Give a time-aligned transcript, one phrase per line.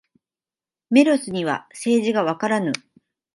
[0.89, 2.71] メロスには政治がわからぬ。